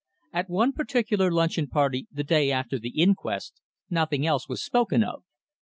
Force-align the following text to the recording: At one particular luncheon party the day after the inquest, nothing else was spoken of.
At 0.33 0.49
one 0.49 0.73
particular 0.73 1.31
luncheon 1.31 1.67
party 1.67 2.07
the 2.11 2.23
day 2.23 2.49
after 2.51 2.79
the 2.79 2.89
inquest, 2.99 3.61
nothing 3.87 4.25
else 4.25 4.49
was 4.49 4.59
spoken 4.63 5.03
of. 5.03 5.21